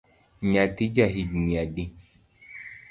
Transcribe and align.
Nyathi 0.51 0.85
ja 0.95 1.05
higni 1.13 1.53
adi? 1.63 1.85